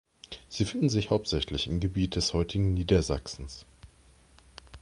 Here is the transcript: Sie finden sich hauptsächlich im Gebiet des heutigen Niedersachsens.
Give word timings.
Sie 0.49 0.65
finden 0.65 0.89
sich 0.89 1.11
hauptsächlich 1.11 1.67
im 1.67 1.79
Gebiet 1.79 2.15
des 2.15 2.33
heutigen 2.33 2.73
Niedersachsens. 2.73 3.67